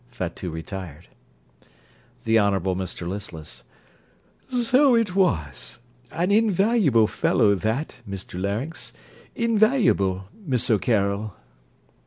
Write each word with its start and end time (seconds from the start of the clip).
(Fatout 0.11 0.51
retired.) 0.51 1.09
THE 2.23 2.39
HONOURABLE 2.39 2.75
MR 2.75 3.07
LISTLESS 3.07 3.63
So 4.49 4.95
it 4.95 5.13
was. 5.15 5.77
An 6.11 6.31
invaluable 6.31 7.05
fellow 7.05 7.53
that, 7.53 7.97
Mr 8.09 8.41
Larynx 8.41 8.93
invaluable, 9.35 10.27
Miss 10.43 10.71
O'Carroll. 10.71 11.35